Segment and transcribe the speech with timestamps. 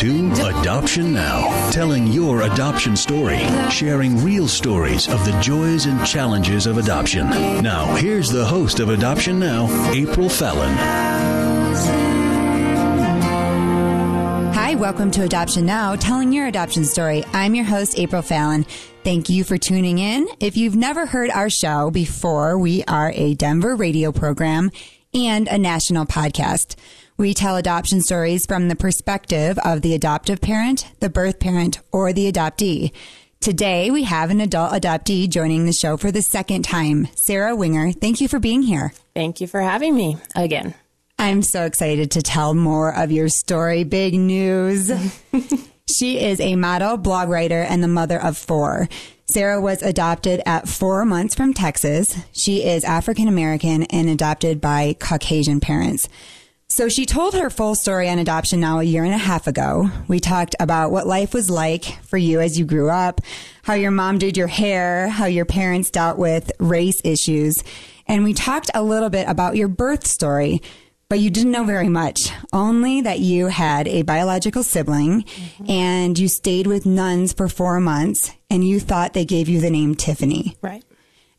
[0.00, 6.64] to Adoption Now, telling your adoption story, sharing real stories of the joys and challenges
[6.64, 7.28] of adoption.
[7.62, 10.74] Now, here's the host of Adoption Now, April Fallon.
[14.54, 17.22] Hi, welcome to Adoption Now, telling your adoption story.
[17.34, 18.64] I'm your host, April Fallon.
[19.04, 20.26] Thank you for tuning in.
[20.40, 24.70] If you've never heard our show before, we are a Denver radio program
[25.12, 26.76] and a national podcast.
[27.20, 32.14] We tell adoption stories from the perspective of the adoptive parent, the birth parent, or
[32.14, 32.92] the adoptee.
[33.40, 37.08] Today, we have an adult adoptee joining the show for the second time.
[37.16, 38.94] Sarah Winger, thank you for being here.
[39.14, 40.72] Thank you for having me again.
[41.18, 43.84] I'm so excited to tell more of your story.
[43.84, 44.90] Big news.
[45.94, 48.88] she is a model, blog writer, and the mother of four.
[49.26, 52.16] Sarah was adopted at four months from Texas.
[52.32, 56.08] She is African American and adopted by Caucasian parents.
[56.70, 59.90] So she told her full story on adoption now a year and a half ago.
[60.06, 63.20] We talked about what life was like for you as you grew up,
[63.64, 67.56] how your mom did your hair, how your parents dealt with race issues,
[68.06, 70.62] and we talked a little bit about your birth story.
[71.08, 75.68] But you didn't know very much, only that you had a biological sibling mm-hmm.
[75.68, 79.70] and you stayed with nuns for four months and you thought they gave you the
[79.70, 80.56] name Tiffany.
[80.62, 80.84] Right.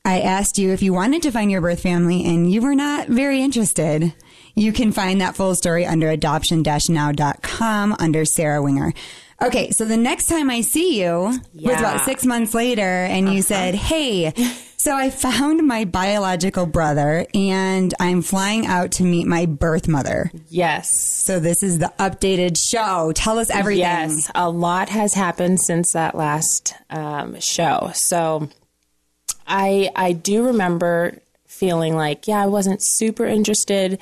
[0.03, 3.07] I asked you if you wanted to find your birth family and you were not
[3.07, 4.13] very interested.
[4.55, 8.93] You can find that full story under adoption-now.com under Sarah Winger.
[9.41, 11.71] Okay, so the next time I see you yeah.
[11.71, 13.41] was about six months later, and you uh-huh.
[13.41, 14.33] said, Hey,
[14.77, 20.31] so I found my biological brother, and I'm flying out to meet my birth mother.
[20.47, 20.91] Yes.
[20.91, 23.13] So this is the updated show.
[23.13, 23.81] Tell us everything.
[23.81, 27.91] Yes, a lot has happened since that last um, show.
[27.93, 28.49] So
[29.47, 33.99] I I do remember feeling like, yeah, I wasn't super interested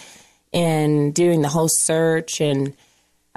[0.51, 2.73] in doing the whole search and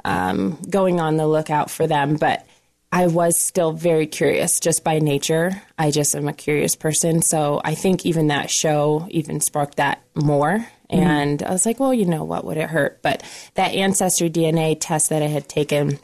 [0.05, 2.15] um, going on the lookout for them.
[2.15, 2.45] But
[2.91, 5.61] I was still very curious just by nature.
[5.79, 7.23] I just am a curious person.
[7.23, 10.67] So I think even that show even sparked that more.
[10.91, 10.99] Mm-hmm.
[11.03, 13.01] And I was like, well, you know, what would it hurt?
[13.01, 13.23] But
[13.55, 15.97] that ancestry DNA test that I had taken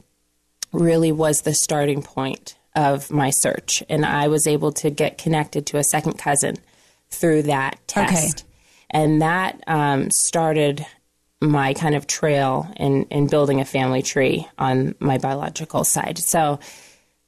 [0.72, 3.84] really was the starting point of my search.
[3.88, 6.56] And I was able to get connected to a second cousin
[7.12, 8.40] through that test.
[8.40, 8.48] Okay.
[8.90, 10.88] And that um, started
[11.42, 16.18] my kind of trail in, in building a family tree on my biological side.
[16.18, 16.60] So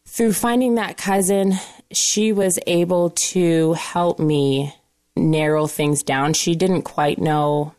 [0.08, 1.54] through finding that cousin,
[1.92, 4.74] she was able to help me
[5.16, 6.34] narrow things down.
[6.34, 7.74] She didn't quite know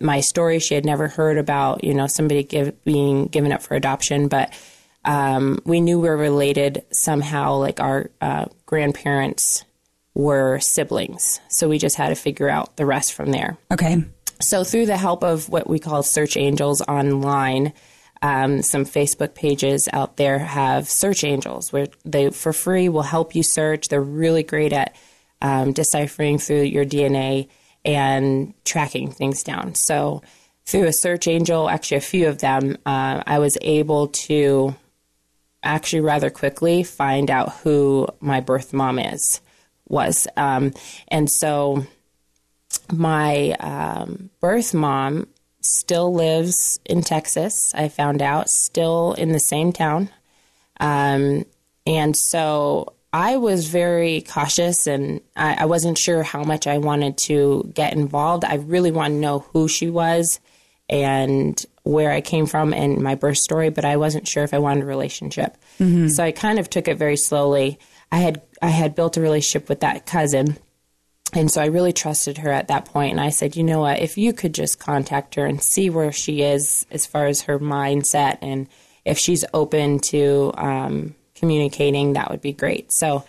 [0.00, 0.58] my story.
[0.58, 4.52] She had never heard about, you know, somebody give, being given up for adoption, but
[5.04, 9.64] um, we knew we were related somehow, like our uh, grandparents
[10.14, 11.40] were siblings.
[11.48, 13.56] So we just had to figure out the rest from there.
[13.70, 14.04] Okay.
[14.40, 17.72] So, through the help of what we call search angels online,
[18.22, 23.34] um, some Facebook pages out there have search angels where they, for free, will help
[23.34, 23.88] you search.
[23.88, 24.94] They're really great at
[25.40, 27.48] um, deciphering through your DNA
[27.84, 29.74] and tracking things down.
[29.74, 30.22] So,
[30.66, 34.74] through a search angel, actually a few of them, uh, I was able to
[35.62, 39.40] actually rather quickly find out who my birth mom is
[39.88, 40.74] was, um,
[41.08, 41.86] and so
[42.92, 45.28] my um, birth mom
[45.60, 47.72] still lives in Texas.
[47.74, 50.10] I found out still in the same town,
[50.80, 51.44] um,
[51.86, 57.16] and so I was very cautious, and I, I, wasn't sure how much I wanted
[57.18, 58.44] to get involved.
[58.44, 60.38] I really wanted to know who she was
[60.88, 64.58] and where I came from and my birth story, but I wasn't sure if I
[64.58, 65.56] wanted a relationship.
[65.80, 66.08] Mm-hmm.
[66.08, 67.78] So I kind of took it very slowly.
[68.12, 70.58] I had I had built a relationship with that cousin
[71.32, 73.12] and so I really trusted her at that point.
[73.12, 76.12] And I said, you know what, if you could just contact her and see where
[76.12, 78.68] she is as far as her mindset and
[79.04, 82.92] if she's open to um, communicating, that would be great.
[82.92, 83.24] So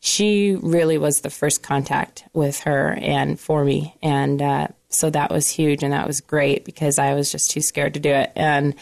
[0.00, 3.94] she really was the first contact with her and for me.
[4.02, 7.60] And uh, so that was huge and that was great because I was just too
[7.60, 8.32] scared to do it.
[8.34, 8.74] And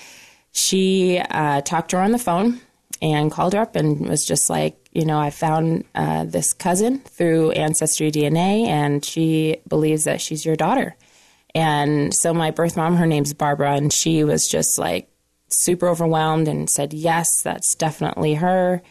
[0.53, 2.61] she uh, talked to her on the phone
[3.01, 7.01] and called her up and was just like, you know, I found uh, this cousin
[7.01, 10.97] through Ancestry DNA, and she believes that she's your daughter.
[11.55, 15.09] And so my birth mom, her name's Barbara, and she was just like
[15.51, 18.83] super overwhelmed and said, "Yes, that's definitely her."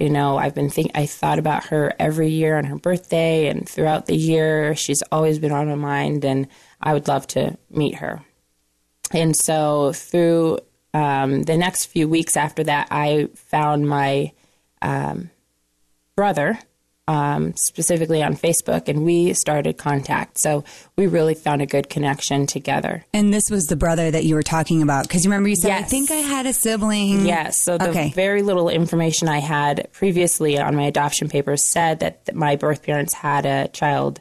[0.00, 3.68] You know, I've been think I thought about her every year on her birthday and
[3.68, 4.74] throughout the year.
[4.74, 6.48] She's always been on my mind, and
[6.80, 8.24] I would love to meet her.
[9.12, 10.60] And so through
[10.94, 14.32] um, the next few weeks after that, I found my
[14.82, 15.30] um,
[16.16, 16.58] brother
[17.08, 20.38] um, specifically on Facebook, and we started contact.
[20.38, 20.62] So
[20.96, 23.04] we really found a good connection together.
[23.12, 25.72] And this was the brother that you were talking about because you remember you said,
[25.72, 27.60] "I think I had a sibling." Yes.
[27.64, 28.12] So the Okay.
[28.14, 33.14] very little information I had previously on my adoption papers said that my birth parents
[33.14, 34.20] had a child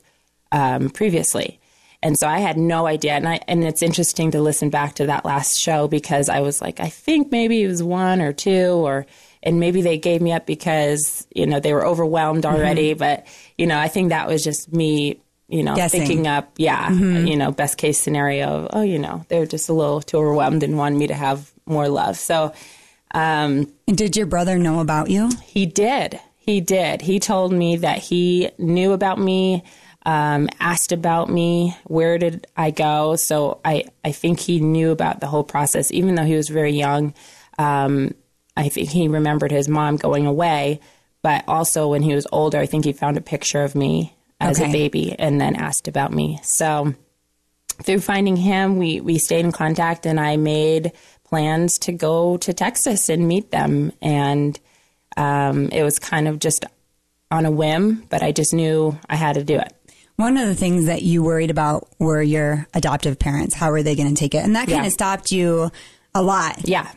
[0.52, 1.59] um, previously.
[2.02, 3.14] And so I had no idea.
[3.14, 6.62] And I, and it's interesting to listen back to that last show because I was
[6.62, 9.06] like, I think maybe it was one or two or,
[9.44, 12.94] and maybe they gave me up because, you know, they were overwhelmed already.
[12.94, 16.02] But, you know, I think that was just me, you know, Guessing.
[16.02, 19.74] thinking up, yeah, you know, best case scenario of, oh, you know, they're just a
[19.74, 22.18] little too overwhelmed and wanted me to have more love.
[22.18, 22.54] So,
[23.12, 25.30] um, And did your brother know about you?
[25.44, 26.20] he did.
[26.38, 27.02] He did.
[27.02, 29.64] He told me that he knew about me,
[30.10, 33.16] um, asked about me, where did I go.
[33.16, 36.72] So I, I think he knew about the whole process, even though he was very
[36.72, 37.14] young.
[37.60, 38.16] Um,
[38.58, 40.80] I think he remembered his mom going away,
[41.22, 44.60] but also when he was older, I think he found a picture of me as
[44.60, 44.70] Okay.
[44.70, 46.40] a baby and then asked about me.
[46.42, 46.96] So
[47.84, 50.92] through finding him, we, we stayed in contact and I made
[51.24, 53.92] plans to go to Texas and meet them.
[54.02, 54.60] And
[55.18, 56.66] um, it was kind of just
[57.30, 59.72] on a whim, but I just knew I had to do it.
[60.20, 63.56] One of the things that you worried about were your adoptive parents.
[63.56, 64.44] How were they going to take it?
[64.44, 64.88] And that kind Yeah.
[64.88, 65.72] of stopped you
[66.14, 66.68] a lot.
[66.68, 66.92] Yeah.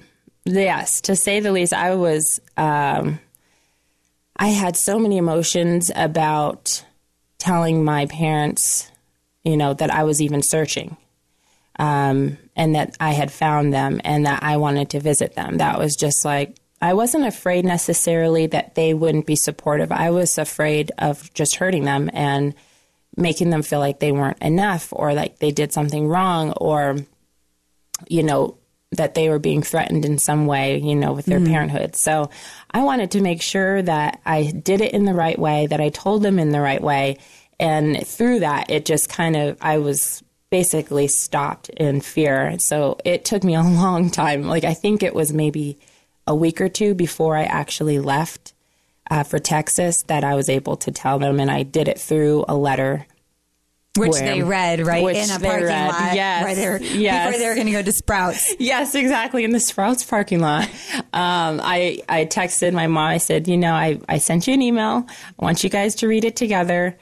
[0.45, 1.01] Yes.
[1.03, 3.21] To say the least, I was, um,
[4.37, 6.85] I had so many emotions about
[7.39, 8.91] telling my parents,
[9.45, 10.97] you know, that I was even searching.
[11.79, 15.59] Um, and that I had found them and that I wanted to visit them.
[15.59, 19.93] That was just like, I wasn't afraid necessarily that they wouldn't be supportive.
[19.93, 22.53] I was afraid of just hurting them and
[23.17, 26.97] making them feel like they weren't enough or like they did something wrong or,
[28.09, 28.57] you know,
[28.93, 31.53] that they were being threatened in some way, you know, with their mm-hmm.
[31.53, 31.97] parenthood.
[31.97, 32.31] So
[32.71, 35.89] I wanted to make sure that I did it in the right way, that I
[35.89, 37.19] told them in the right way.
[37.59, 42.57] And through that, it just kind of, I was basically stopped in fear.
[42.59, 44.43] So it took me a long time.
[44.43, 45.79] Like, I think it was maybe
[46.27, 48.53] a week or two before I actually left
[49.11, 51.41] uh, for Texas that I was able to tell them.
[51.41, 53.07] And I did it through a letter
[53.99, 55.05] Which Where- they read, right?
[55.17, 56.15] in a parking read, lot.
[56.15, 57.27] yes, Right there, yes.
[57.27, 58.55] Before they were going to go to Sprouts.
[58.59, 59.45] Yes, exactly.
[59.45, 60.65] In the Sprouts parking lot.
[61.13, 63.09] Um, I, I texted my mom.
[63.09, 65.07] I said, you know, I, I sent you an email.
[65.39, 66.97] I want you guys to read it together.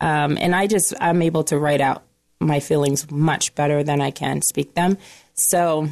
[0.00, 2.04] Um, and I just, I'm able to write out
[2.38, 4.98] my feelings much better than I can speak them.
[5.34, 5.88] So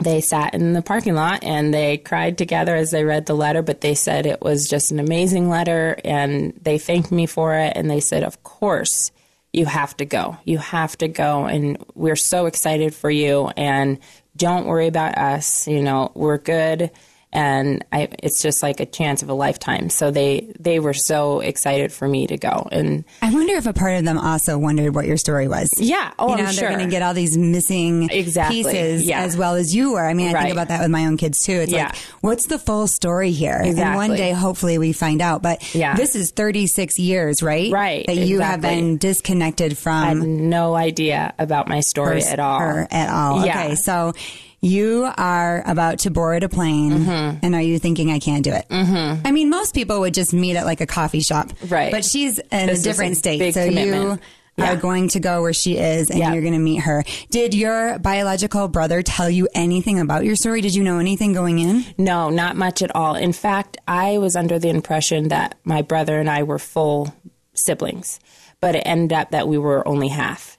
[0.00, 3.62] they sat in the parking lot and they cried together as they read the letter,
[3.62, 7.74] but they said it was just an amazing letter and they thanked me for it.
[7.76, 9.12] And they said, of course,
[9.52, 10.38] you have to go.
[10.44, 11.44] You have to go.
[11.44, 13.48] And we're so excited for you.
[13.56, 13.98] And
[14.36, 15.68] don't worry about us.
[15.68, 16.90] You know, we're good.
[17.32, 19.88] And I, it's just like a chance of a lifetime.
[19.88, 22.68] So they, they were so excited for me to go.
[22.72, 25.70] And I wonder if a part of them also wondered what your story was.
[25.78, 26.68] yeah, oh, you know, I'm they're sure.
[26.70, 29.20] going to get all these missing Exactly, pieces yeah.
[29.20, 30.04] as well as you were.
[30.04, 30.42] I mean, I Right.
[30.42, 31.52] think about that with my own kids too.
[31.52, 31.86] It's Yeah.
[31.86, 33.60] like, what's the full story here?
[33.64, 35.40] And one day, hopefully, we find out.
[35.40, 35.94] But Yeah.
[35.94, 37.70] this is 36 years, right?
[37.70, 42.58] Right, That you have been disconnected from no idea about my story her- at all.
[42.58, 43.46] her at all.
[43.46, 43.64] Yeah.
[43.66, 44.14] Okay, so
[44.60, 47.38] you are about to board a plane, Mm-hmm.
[47.44, 48.66] and are you thinking I can't do it?
[48.68, 49.26] Mm-hmm.
[49.26, 51.90] I mean, most people would just meet at like a coffee shop, Right.
[51.90, 54.20] But she's in This a different a state, so commitment.
[54.56, 54.72] you Yeah.
[54.72, 56.32] are going to go where she is, and Yeah.
[56.34, 57.02] you're going to meet her.
[57.30, 60.60] Did your biological brother tell you anything about your story?
[60.60, 61.84] Did you know anything going in?
[61.96, 63.14] No, not much at all.
[63.14, 67.14] In fact, I was under the impression that my brother and I were full
[67.54, 68.20] siblings,
[68.60, 70.58] but it ended up that we were only half.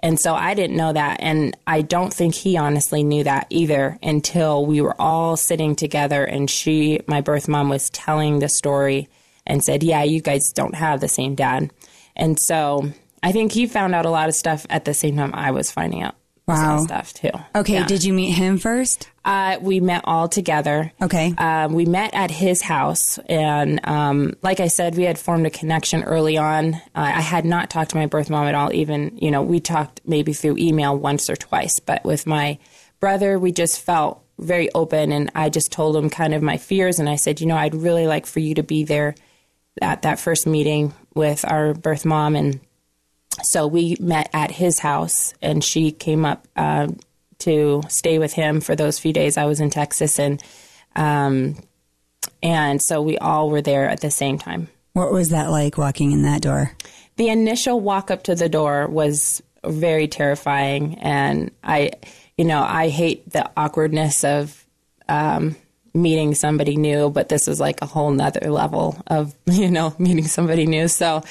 [0.00, 1.18] And so I didn't know that.
[1.20, 6.24] And I don't think he honestly knew that either until we were all sitting together
[6.24, 9.08] and she, my birth mom, was telling the story
[9.46, 11.70] and said, Yeah, you guys don't have the same dad.
[12.16, 12.90] And so
[13.22, 15.70] I think he found out a lot of stuff at the same time I was
[15.70, 16.14] finding out
[16.46, 16.82] Wow.
[16.84, 17.30] stuff too.
[17.54, 17.86] Okay, Yeah.
[17.86, 19.08] did you meet him first?
[19.24, 20.90] Uh, we met all together.
[21.00, 21.32] Okay.
[21.38, 25.50] Um, we met at his house, and um, like I said, we had formed a
[25.50, 26.74] connection early on.
[26.74, 28.72] Uh, I had not talked to my birth mom at all.
[28.72, 32.58] Even you know, we talked maybe through email once or twice, but with my
[32.98, 36.98] brother, we just felt very open, and I just told him kind of my fears,
[36.98, 39.14] and I said, you know, I'd really like for you to be there
[39.82, 42.58] at that first meeting with our birth mom, and
[43.42, 46.88] so we met at his house, and she came up uh,
[47.40, 50.42] to stay with him for those few days I was in Texas, and
[50.96, 51.56] um,
[52.42, 54.68] and so we all were there at the same time.
[54.92, 56.72] What was that like walking in that door?
[57.16, 61.92] The initial walk up to the door was very terrifying, and I,
[62.36, 64.66] you know, I hate the awkwardness of
[65.08, 65.56] um,
[65.94, 70.26] meeting somebody new, but this was like a whole nother level of, you know, meeting
[70.26, 70.88] somebody new.
[70.88, 71.22] So,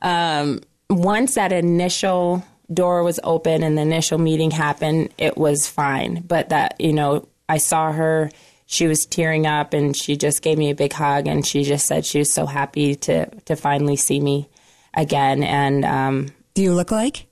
[0.00, 6.22] um, once that initial door was open and the initial meeting happened, it was fine.
[6.26, 8.30] But that, you know, I saw her,
[8.66, 11.86] she was tearing up and she just gave me a big hug and she just
[11.86, 14.48] said she was so happy to, to finally see me
[14.92, 15.42] again.
[15.42, 17.26] And, um, Do you look like?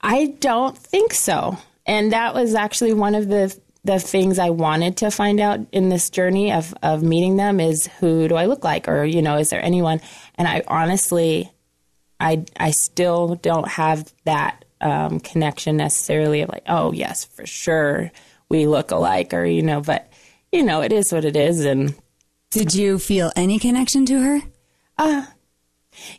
[0.00, 1.58] I don't think so.
[1.86, 5.88] And that was actually one of the the things I wanted to find out in
[5.88, 9.38] this journey of of meeting them is who do I look like or you know
[9.38, 10.02] is there anyone
[10.34, 11.50] and I honestly
[12.20, 18.10] I I still don't have that um, connection necessarily of like oh yes for sure
[18.48, 20.12] we look alike or you know but
[20.52, 21.94] you know it is what it is and
[22.50, 24.40] Did you feel any connection to her?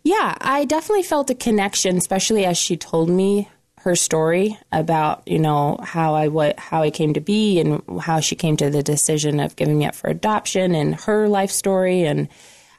[0.03, 5.39] Yeah, I definitely felt a connection, especially as she told me her story about you
[5.39, 8.83] know how I what how I came to be and how she came to the
[8.83, 12.27] decision of giving me up for adoption and her life story, and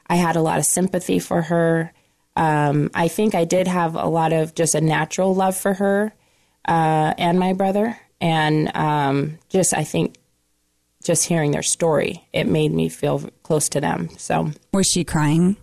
[0.07, 1.91] I had a lot of sympathy for her.
[2.35, 6.13] Um, I think I did have a lot of just a natural love for her
[6.67, 10.15] uh, and my brother, and um, just I think
[11.03, 14.09] just hearing their story, it made me feel close to them.
[14.17, 15.57] So Was she crying?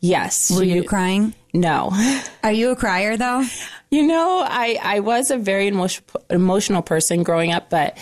[0.00, 1.34] yes, Were she- you crying?
[1.54, 1.90] No.
[2.42, 3.44] Are you a crier though?
[3.90, 7.96] You know, I, I was a very emotion, emotional person growing up, but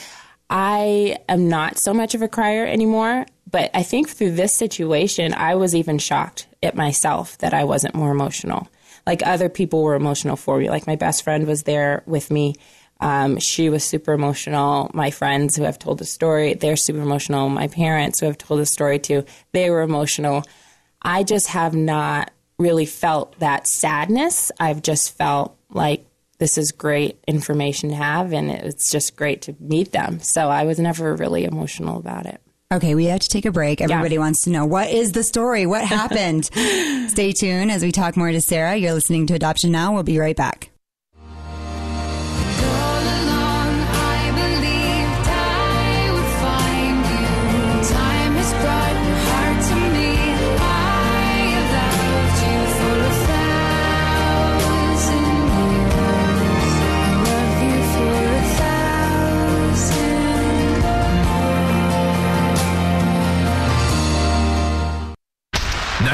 [0.51, 3.27] I am not so much of a crier anymore.
[3.51, 7.95] But I think through this situation, I was even shocked at myself that I wasn't
[7.95, 8.69] more emotional.
[9.07, 10.69] Like other people were emotional for me.
[10.69, 12.55] Like my best friend was there with me.
[12.99, 14.91] Um, she was super emotional.
[14.95, 17.49] My friends who have told the story, they're super emotional.
[17.49, 20.45] My parents who have told the story too, they were emotional.
[21.03, 24.51] I just have not really felt that sadness.
[24.59, 26.07] I've just felt like
[26.39, 30.21] this is great information to have, and it's just great to meet them.
[30.21, 32.41] So I was never really emotional about it.
[32.73, 33.81] Okay, we have to take a break.
[33.81, 35.67] Everybody wants to know what is the story?
[35.67, 36.47] What happened?
[36.47, 38.75] Stay tuned as we talk more to Sarah.
[38.75, 39.95] You're listening to Adoption Now.
[39.95, 40.71] We'll be right back.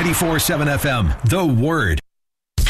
[0.03, 2.01] 94.7 FM, The Word.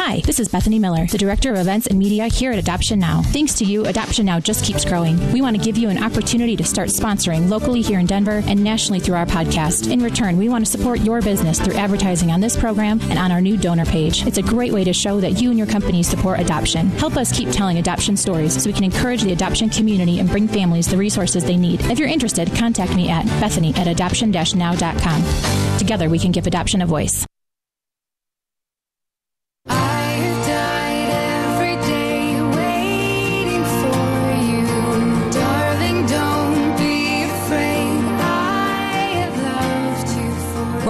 [0.05, 3.23] Hi, this is Bethany Miller, the Director of Events and Media here at Adoption Now.
[3.23, 5.17] Thanks to you, Adoption Now just keeps growing.
[5.33, 8.65] We want to give you an opportunity to start sponsoring locally here in Denver and
[8.65, 9.93] nationally through our podcast.
[9.93, 13.31] In return, we want to support your business through advertising on this program and on
[13.31, 14.27] our new donor page.
[14.27, 16.89] It's a great way to show that you and your company support adoption.
[16.89, 20.49] Help us keep telling adoption stories so we can encourage the adoption community and bring
[20.49, 21.81] families the resources they need.
[21.83, 25.79] If you're interested, contact me at bethany at adoption-now.com.
[25.79, 27.25] Together, we can give adoption a voice.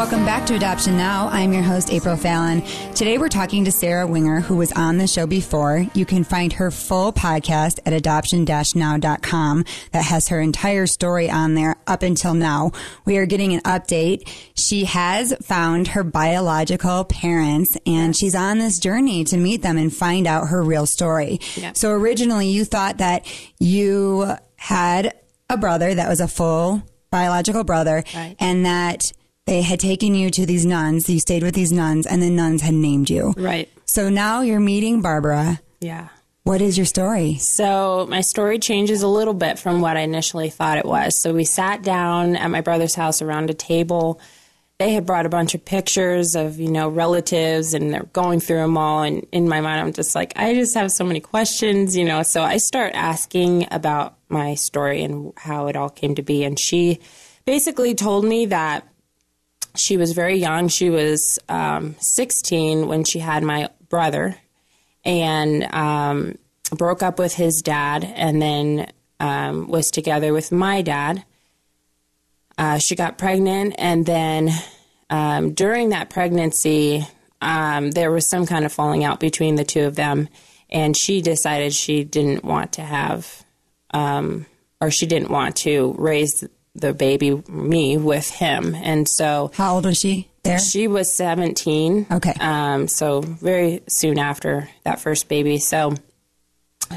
[0.02, 1.28] Welcome back to Adoption Now.
[1.28, 2.62] I'm your host, April Fallon.
[2.92, 5.86] Today we're talking to Sarah Winger, who was on the show before.
[5.94, 11.76] You can find her full podcast at adoption-now.com that has her entire story on there
[11.86, 12.72] up until now.
[13.04, 14.28] We are getting an update.
[14.56, 19.94] She has found her biological parents and she's on this journey to meet them and
[19.94, 21.38] find out her real story.
[21.74, 23.24] So originally you thought that
[23.60, 25.14] you had
[25.48, 26.82] a brother that was a full
[27.12, 28.34] biological brother Right.
[28.40, 29.02] and that
[29.46, 31.08] they had taken you to these nuns.
[31.08, 33.34] You stayed with these nuns, and the nuns had named you.
[33.36, 33.68] Right.
[33.84, 35.60] So now you're meeting Barbara.
[35.80, 36.08] Yeah.
[36.44, 37.36] What is your story?
[37.36, 41.20] So my story changes a little bit from what I initially thought it was.
[41.20, 44.20] So we sat down at my brother's house around a table.
[44.78, 48.56] They had brought a bunch of pictures of, you know, relatives and they're going through
[48.56, 49.02] them all.
[49.02, 52.24] And in my mind, I'm just like, I just have so many questions, you know.
[52.24, 56.42] So I start asking about my story and how it all came to be.
[56.42, 56.98] And she
[57.44, 58.88] basically told me that
[59.74, 60.68] she was very young.
[60.68, 64.36] She was um, 16 when she had my brother
[65.04, 66.36] and um,
[66.70, 71.24] broke up with his dad and then um, was together with my dad.
[72.58, 74.50] Uh, she got pregnant, and then
[75.08, 77.06] um, during that pregnancy,
[77.40, 80.28] um, there was some kind of falling out between the two of them,
[80.68, 83.44] and she decided she didn't want to have,
[83.92, 84.44] um,
[84.80, 88.74] or she didn't want to raise the baby, me, with him.
[88.74, 90.58] And so How old was she there?
[90.58, 92.06] she was 17.
[92.10, 92.34] Okay.
[92.40, 95.58] Um, so very soon after that first baby.
[95.58, 95.94] So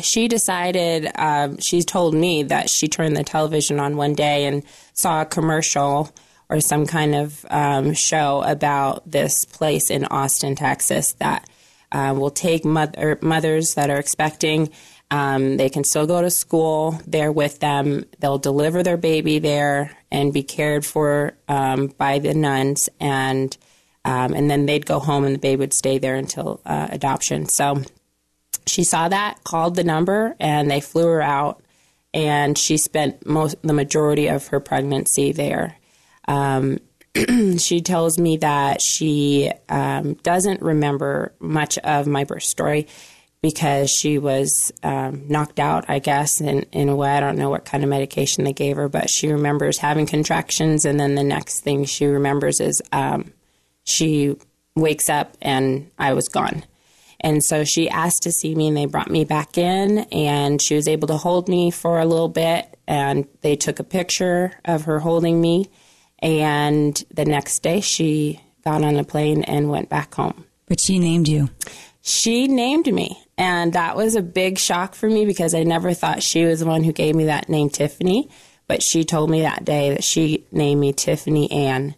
[0.02, 4.64] she decided, um, she told me that she turned the television on one day and
[4.94, 6.14] saw a commercial
[6.50, 11.50] or some kind of um, show about this place in Austin, Texas that
[11.92, 14.70] uh, will take mother, mothers that are expecting.
[15.12, 18.06] Um, they can still go to school there with them.
[18.20, 23.56] They'll deliver their baby there and be cared for um, by the nuns, and
[24.04, 27.48] um, and then they'd go home and the baby would stay there until uh, adoption.
[27.48, 27.82] So
[28.68, 31.62] she saw that, called the number, and they flew her out.
[32.14, 35.78] And she spent most the majority of her pregnancy there.
[36.28, 36.80] Um,
[37.58, 42.88] she tells me that she um, doesn't remember much of my birth story
[43.46, 47.12] because she was um, knocked out, I guess, in, in a way.
[47.12, 50.84] I don't know what kind of medication they gave her, but she remembers having contractions.
[50.84, 53.34] And then the next thing she remembers is um,
[53.84, 54.36] she
[54.76, 56.64] wakes up and I was gone.
[57.20, 60.74] And so she asked to see me, and they brought me back in, and she
[60.74, 62.80] was able to hold me for a little bit.
[62.88, 65.70] And they took a picture of her holding me.
[66.18, 70.46] And the next day, she got on a plane and went back home.
[70.66, 71.52] But she named you.
[72.02, 76.24] She named me, and that was a big shock for me because I never thought
[76.24, 78.30] she was the one who gave me that name, Tiffany.
[78.68, 81.96] But she told me that day that she named me Tiffany Ann,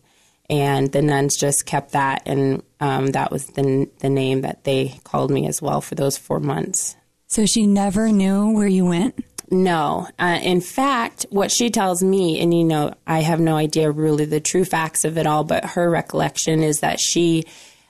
[0.49, 4.99] and the nuns just kept that, and um, that was the the name that they
[5.03, 6.97] called me as well for those four months.
[7.27, 9.23] So she never knew where you went?
[9.49, 10.07] No.
[10.19, 14.25] Uh, in fact, what she tells me, and you know, I have no idea really
[14.25, 17.45] the true facts of it all, but her recollection is that she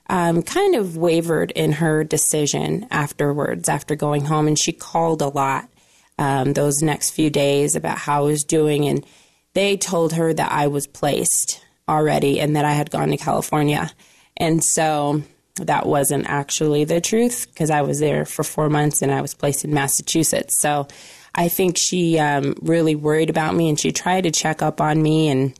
[0.10, 5.28] um, kind of wavered in her decision afterwards, after going home, and she called a
[5.28, 5.70] lot
[6.18, 9.06] um, those next few days about how I was doing, and
[9.54, 13.92] they told her that I was placed already and that I had gone to California.
[14.36, 15.24] And so
[15.56, 19.34] that wasn't actually the truth because I was there for four months and I was
[19.34, 20.60] placed in Massachusetts.
[20.62, 20.88] So
[21.34, 25.02] I think she um, really worried about me and she tried to check up on
[25.02, 25.60] me and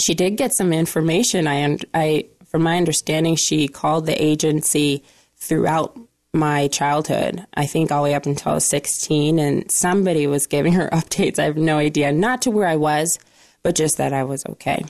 [0.00, 1.46] she did get some information.
[1.46, 5.02] I, I, from my understanding, she called the agency
[5.36, 5.98] throughout
[6.32, 7.46] my childhood.
[7.54, 10.88] I think all the way up until I was 16, and somebody was giving her
[10.92, 11.38] updates.
[11.38, 13.18] I have no idea, not to where I was,
[13.62, 14.84] but just that I was okay.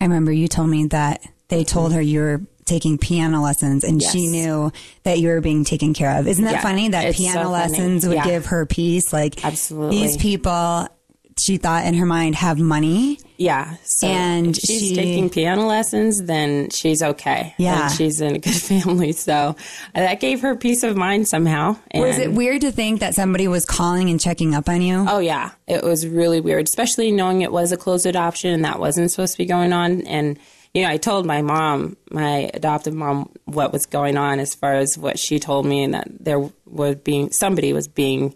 [0.00, 4.00] I remember you told me that they told her you were taking piano lessons and
[4.02, 6.26] she knew that you were being taken care of.
[6.28, 7.50] Isn't that Yeah, funny that so piano funny.
[7.52, 8.24] lessons would Yeah.
[8.24, 9.12] give her peace?
[9.12, 9.98] Like Absolutely.
[10.00, 10.88] these people,
[11.38, 13.18] she thought in her mind, have money.
[13.36, 13.76] Yeah.
[13.82, 17.54] So And she's she- taking piano lessons, then she's okay.
[17.58, 17.86] Yeah.
[17.88, 19.12] And she's in a good family.
[19.12, 19.56] So
[19.94, 21.76] that gave her peace of mind somehow.
[21.94, 25.04] Was it weird to think that somebody was calling and checking up on you?
[25.08, 28.78] Oh yeah, it was really weird, especially knowing it was a closed adoption and that
[28.78, 30.02] wasn't supposed to be going on.
[30.02, 30.38] And
[30.74, 34.74] you know, I told my mom, my adoptive mom, what was going on as far
[34.74, 38.34] as what she told me, and that there was being somebody was being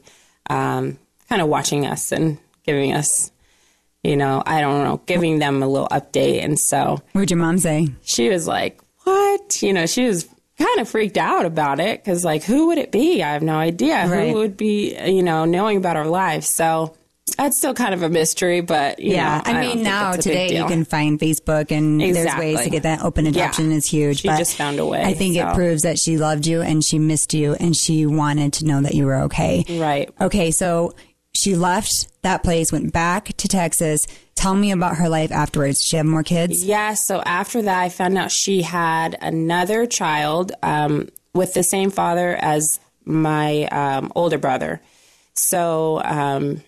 [0.51, 3.31] um, kind of watching us and giving us,
[4.03, 6.43] you know, I don't know, giving them a little update.
[6.45, 7.89] And so What'd your mom say?
[8.03, 12.25] she was like, "What?" You know, she was kind of freaked out about it because,
[12.25, 13.23] like, who would it be?
[13.23, 14.31] I have no idea Right.
[14.31, 16.49] who would be, you know, knowing about our lives.
[16.49, 16.95] So
[17.37, 20.57] that's still kind of a mystery, but you Yeah, know, I don't mean now today
[20.57, 23.77] you can find Facebook and there's ways to get that open adoption Yeah.
[23.77, 24.21] is huge.
[24.21, 26.99] She just found a way, I think it proves that she loved you and she
[26.99, 29.65] missed you and she wanted to know that you were okay.
[29.69, 30.09] Right.
[30.21, 30.95] Okay, so
[31.37, 34.07] she left that place, went back to Texas.
[34.35, 35.83] Tell me about her life afterwards.
[35.83, 36.65] She have more kids?
[36.65, 41.91] Yeah, so after that, I found out she had another child um, with the same
[41.91, 44.81] father as my um, older brother.
[45.35, 46.63] So um,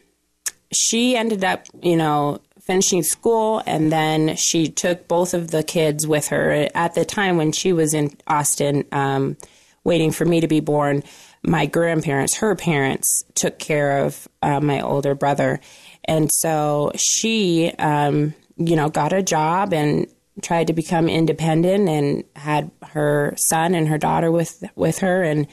[0.72, 6.06] she ended up, you know, finishing school and then she took both of the kids
[6.06, 6.68] with her.
[6.74, 9.38] At the time when she was in Austin, um,
[9.84, 11.02] waiting for me to be born,
[11.48, 15.60] my grandparents, her parents, took care of uh, my older brother.
[16.04, 20.06] And so she, um, you know, got a job and
[20.42, 25.48] tried to become independent and had her son and her daughter with with her and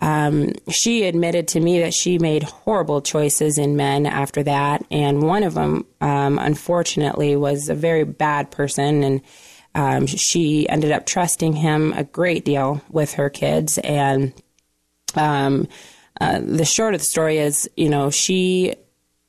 [0.00, 5.22] um, she admitted to me that she made horrible choices in men after that, and
[5.22, 9.20] one of them, um, unfortunately, was a very bad person, and
[9.74, 13.78] um, she ended up trusting him a great deal with her kids.
[13.78, 14.32] And
[15.14, 15.68] um,
[16.20, 18.74] uh, the short of the story is, you know, she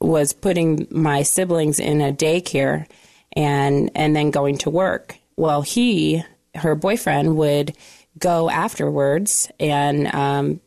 [0.02, 2.88] was putting my siblings in a daycare
[3.34, 5.18] and and then going to work.
[5.36, 6.24] Well, he,
[6.56, 7.76] her boyfriend, would
[8.18, 10.62] go afterwards and um,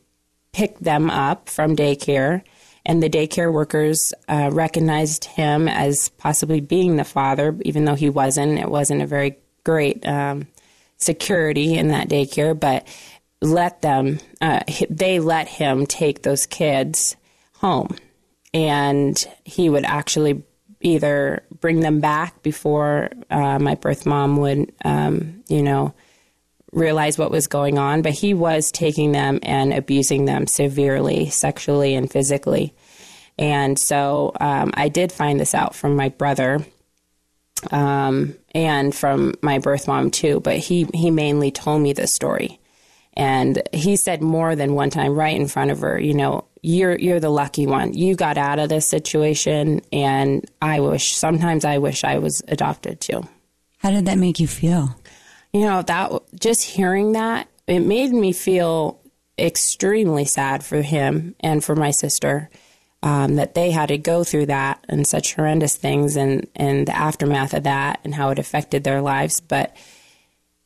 [0.51, 2.43] pick them up from daycare.
[2.85, 8.09] And the daycare workers uh, recognized him as possibly being the father, even though he
[8.09, 8.59] wasn't.
[8.59, 10.47] It wasn't a very great um,
[10.97, 12.87] security in that daycare, but
[13.43, 17.15] let them, uh, they let him take those kids
[17.55, 17.95] home.
[18.53, 20.43] And he would actually
[20.81, 25.93] either bring them back before uh, my birth mom would, um, you know,
[26.71, 31.95] realize what was going on, but he was taking them and abusing them severely, sexually
[31.95, 32.73] and physically.
[33.37, 36.65] And so um, I did find this out from my brother
[37.71, 42.59] um, and from my birth mom too, but he, he mainly told me this story.
[43.15, 46.97] And he said more than one time right in front of her, you know, you're
[46.97, 47.93] you're the lucky one.
[47.93, 53.01] You got out of this situation and I wish sometimes I wish I was adopted
[53.01, 53.27] too
[53.79, 54.95] How did that make you feel?
[55.53, 58.99] you know that just hearing that it made me feel
[59.37, 62.49] extremely sad for him and for my sister
[63.03, 66.95] um, that they had to go through that and such horrendous things and and the
[66.95, 69.75] aftermath of that and how it affected their lives but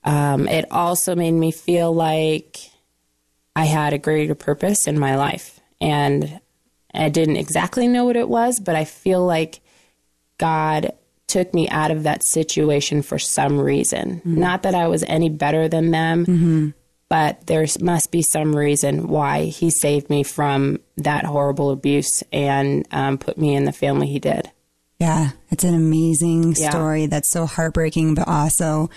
[0.04, 2.58] um, it also made me feel like
[3.56, 6.40] I had a greater purpose in my life and
[6.94, 9.60] I didn't exactly know what it was but I feel like
[10.38, 10.92] God
[11.28, 14.22] took me out of that situation for some reason.
[14.24, 16.74] Not that I was any better than them,
[17.10, 22.88] but there must be some reason why He saved me from that horrible abuse and
[22.92, 24.52] um, put me in the family He did.
[25.00, 26.70] Yeah, it's an amazing Yeah.
[26.70, 28.90] story that's so heartbreaking, but also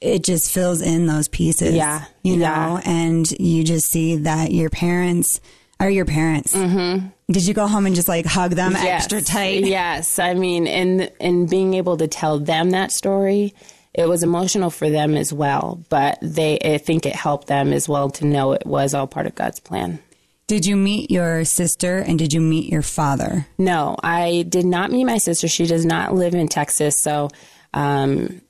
[0.00, 1.74] it just fills in those pieces.
[1.74, 2.66] Yeah, You yeah.
[2.68, 5.40] know, and you just see that your parents
[5.78, 6.54] are your parents.
[6.54, 7.08] Mm-hmm.
[7.30, 9.64] Did you go home and just like hug them extra tight?
[9.64, 13.54] Yes, I mean, in in being able to tell them that story,
[13.92, 15.82] it was emotional for them as well.
[15.88, 19.26] But they, I think, it helped them as well to know it was all part
[19.26, 19.98] of God's plan.
[20.46, 23.48] Did you meet your sister and did you meet your father?
[23.58, 25.48] No, I did not meet my sister.
[25.48, 27.28] She does not live in Texas, so
[27.74, 28.40] um,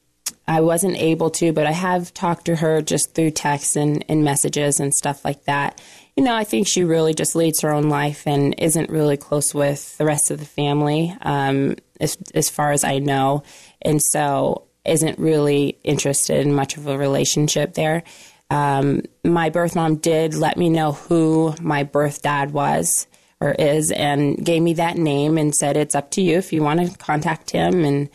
[0.49, 1.53] I wasn't able to.
[1.53, 5.45] But I have talked to her just through text and, and messages and stuff like
[5.45, 5.81] that.
[6.17, 9.55] You know, I think she really just leads her own life and isn't really close
[9.55, 13.43] with the rest of the family, um, as as far as I know,
[13.83, 18.03] and so isn't really interested in much of a relationship there.
[18.51, 23.09] Um, my birth mom did let me know who my birth dad was
[23.41, 26.63] or is and gave me that name and said it's up to you if you
[26.63, 28.09] want to contact him and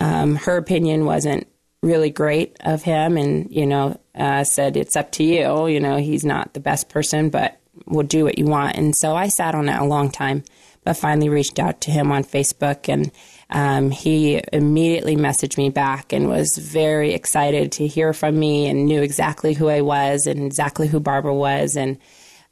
[0.00, 1.46] um, her opinion wasn't
[1.82, 5.96] really great of him and you know uh, said it's up to you you know
[5.96, 9.54] he's not the best person but we'll do what you want and so i sat
[9.54, 10.42] on it a long time
[10.84, 13.10] but finally reached out to him on facebook and
[13.52, 18.84] um, he immediately messaged me back and was very excited to hear from me and
[18.84, 21.98] knew exactly who i was and exactly who barbara was and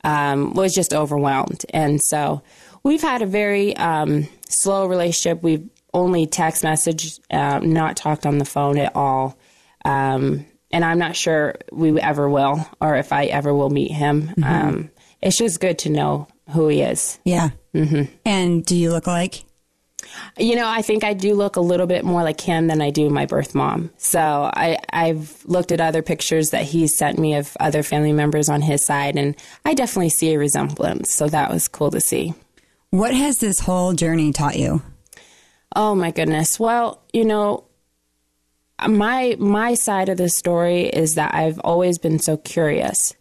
[0.05, 1.65] um, was just overwhelmed.
[1.71, 2.43] And so
[2.83, 5.43] we've had a very um, slow relationship.
[5.43, 9.39] We've only text message, uh, not talked on the phone at all.
[9.85, 14.35] Um, and I'm not sure we ever will, or if I ever will meet him.
[14.43, 14.91] Um,
[15.23, 17.19] it's just good to know who he is.
[17.25, 17.51] Yeah.
[17.75, 18.13] Mm-hmm.
[18.25, 19.45] And do you look like?
[20.39, 22.91] You know, I think I do look a little bit more like him than I
[22.91, 23.91] do my birth mom.
[23.99, 28.49] So I, I've looked at other pictures that he sent me of other family members
[28.49, 31.13] on his side, and I definitely see a resemblance.
[31.15, 32.35] So that was cool to see.
[32.91, 34.83] What has this whole journey taught you?
[35.75, 36.59] Oh my goodness.
[36.59, 37.65] Well, you know,
[38.87, 43.15] my my side of the story is that I've always been so curious.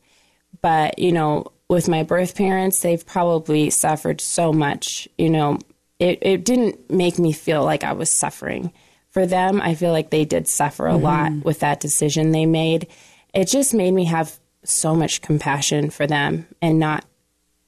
[0.62, 5.60] But, you know, with my birth parents, they've probably suffered so much, you know,
[6.00, 8.72] it, it didn't make me feel like I was suffering.
[9.10, 12.88] For them, I feel like they did suffer a lot with that decision they made.
[13.34, 17.04] It just made me have so much compassion for them and not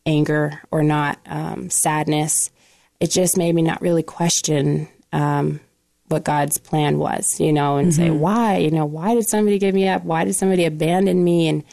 [0.05, 2.51] anger or not um, sadness.
[2.99, 5.59] It just made me not really question um,
[6.09, 9.75] what God's plan was, you know, and say, why, you know, why did somebody give
[9.75, 10.03] me up?
[10.03, 11.47] Why did somebody abandon me?
[11.47, 11.63] And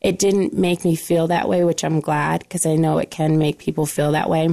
[0.00, 3.38] it didn't make me feel that way, which I'm glad because I know it can
[3.38, 4.48] make people feel that way.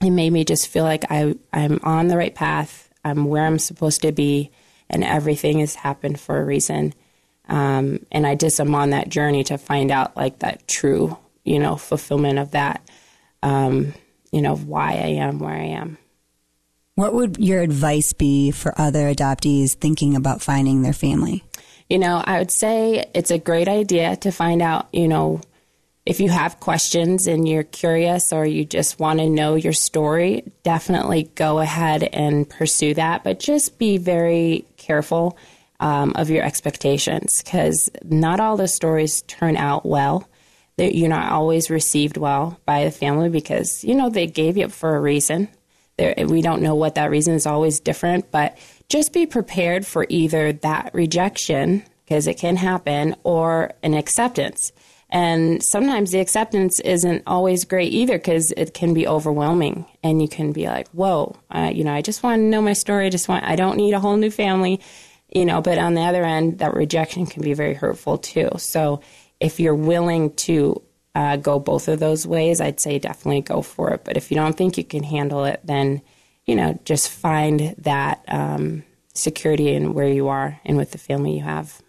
[0.00, 2.88] It made me just feel like I, I'm on the right path.
[3.04, 4.50] I'm where I'm supposed to be,
[4.88, 6.94] and everything has happened for a reason.
[7.48, 11.58] Um, and I just am on that journey to find out like that true, you
[11.58, 12.80] know, fulfillment of that,
[13.42, 13.94] um,
[14.34, 15.96] you know, why I am where I am.
[16.96, 21.44] What would your advice be for other adoptees thinking about finding their family?
[21.88, 25.40] You know, I would say it's a great idea to find out, you know,
[26.04, 30.42] if you have questions and you're curious or you just want to know your story,
[30.64, 33.22] definitely go ahead and pursue that.
[33.22, 35.38] But just be very careful
[35.78, 40.28] um, of your expectations because not all the stories turn out well.
[40.76, 44.64] They- You're not always received well by the family because, you know, they gave you
[44.66, 45.48] up for a reason.
[45.96, 48.58] There, we don't know what that reason is always different, but
[48.88, 54.72] just be prepared for either that rejection because it can happen, or an acceptance.
[55.08, 60.28] And sometimes the acceptance isn't always great either because it can be overwhelming and you
[60.28, 63.06] can be like, whoa, uh, you know, I just want to know my story.
[63.06, 64.80] I just want, I don't need a whole new family,
[65.32, 68.50] you know, but on the other end, that rejection can be very hurtful too.
[68.58, 69.00] So
[69.44, 70.82] if you're willing to
[71.14, 74.02] uh, go both of those ways, I'd say definitely go for it.
[74.04, 76.00] But if you don't think you can handle it, then,
[76.46, 81.36] you know, just find that um, security in where you are and with the family
[81.36, 81.82] you have.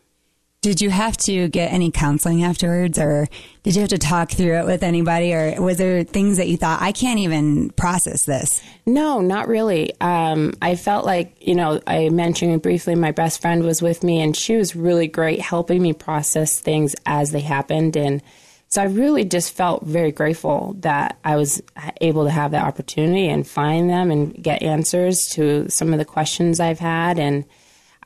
[0.66, 3.28] Did you have to get any counseling afterwards, or
[3.62, 6.58] did you have to talk through it with anybody, or was there things that you
[6.58, 8.64] thought I can't even process this?
[8.84, 9.94] No, not really.
[10.02, 14.20] Um, I felt like, you know, I mentioned briefly my best friend was with me
[14.20, 17.96] and she was really great helping me process things as they happened.
[17.96, 18.24] And
[18.68, 21.62] so I really just felt very grateful that I was
[22.02, 26.06] able to have that opportunity and find them and get answers to some of the
[26.06, 27.20] questions I've had.
[27.20, 27.46] And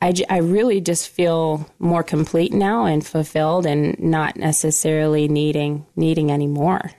[0.02, 6.30] I, I really just feel more complete now and fulfilled and not necessarily needing needing
[6.30, 6.90] any more.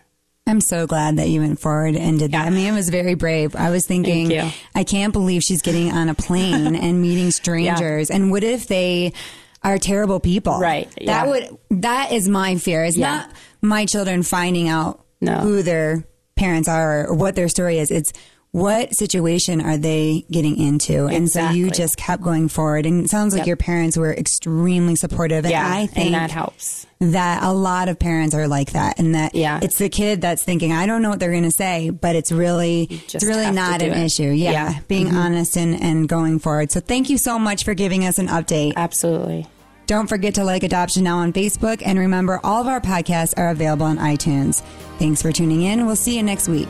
[0.48, 2.46] I'm so glad that you went forward and did that.
[2.46, 3.56] I mean, it was very brave.
[3.56, 4.32] I was thinking,
[4.76, 8.10] I can't believe she's getting on a plane and meeting strangers.
[8.10, 9.14] And what if they
[9.64, 10.60] are terrible people?
[10.60, 12.84] Right, That would, that is my fear.
[12.84, 13.12] It's Yeah.
[13.18, 15.36] not my children finding out No.
[15.38, 16.04] who their
[16.36, 17.92] parents are or what their story is.
[17.92, 18.12] It's
[18.52, 21.06] what situation are they getting into?
[21.08, 22.86] And so you just kept going forward.
[22.86, 23.48] And it sounds like Yep.
[23.48, 25.46] your parents were extremely supportive.
[25.46, 26.86] And Yeah, I think and that helps.
[27.00, 29.60] that a lot of parents are like that and that Yeah.
[29.64, 32.32] it's the kid that's thinking i don't know what they're going to say but it's
[32.32, 33.98] really it's really not an it.
[34.06, 34.70] issue yeah, Yeah.
[34.74, 34.84] Mm-hmm.
[34.88, 38.28] being honest and, and going forward so thank you so much for giving us an
[38.28, 39.48] update Absolutely.
[39.88, 43.50] don't forget to like adoption now on facebook and remember all of our podcasts are
[43.50, 44.62] available on itunes
[45.00, 46.70] thanks for tuning in we'll see you next week